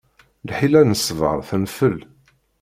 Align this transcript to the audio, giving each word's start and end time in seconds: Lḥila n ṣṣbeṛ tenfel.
Lḥila 0.49 0.81
n 0.83 0.97
ṣṣbeṛ 1.01 1.37
tenfel. 1.49 1.97